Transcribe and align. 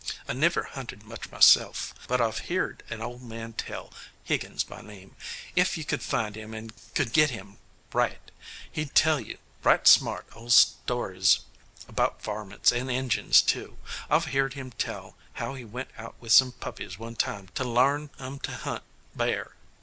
"I 0.27 0.33
niver 0.33 0.63
hunted 0.63 1.03
much 1.03 1.29
myself, 1.29 1.93
but 2.07 2.19
I've 2.19 2.39
heerd 2.49 2.81
an 2.89 3.03
old 3.03 3.21
man 3.21 3.53
tell 3.53 3.93
Higgins 4.23 4.63
by 4.63 4.81
name. 4.81 5.15
Ef 5.55 5.77
you 5.77 5.85
could 5.85 6.01
find 6.01 6.35
him 6.35 6.55
and 6.55 6.73
could 6.95 7.13
get 7.13 7.29
him 7.29 7.59
right, 7.93 8.31
he'd 8.71 8.95
tell 8.95 9.19
you 9.19 9.37
right 9.63 9.85
smart 9.85 10.25
o' 10.33 10.47
stories 10.47 11.41
about 11.87 12.19
varmints, 12.19 12.71
and 12.71 12.89
Injuns 12.89 13.43
too. 13.43 13.77
I've 14.09 14.25
heerd 14.33 14.55
him 14.55 14.71
tell 14.71 15.17
how 15.33 15.53
he 15.53 15.63
went 15.65 15.89
out 15.99 16.15
with 16.19 16.31
some 16.31 16.51
puppies 16.53 16.97
one 16.97 17.15
time 17.15 17.49
to 17.49 17.63
larn 17.63 18.09
'em 18.17 18.39
to 18.39 18.51
hunt 18.53 18.83
bear. 19.15 19.53